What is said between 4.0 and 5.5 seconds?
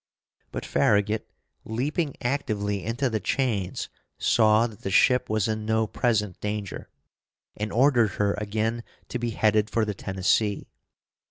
saw that the ship was